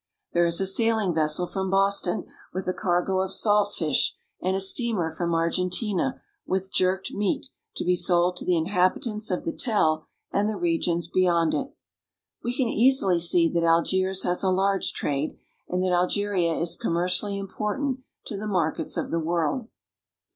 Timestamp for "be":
7.85-7.95